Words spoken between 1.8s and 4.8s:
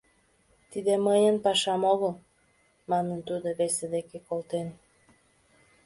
огыл»,— манын тудыжо, весе дек колтен.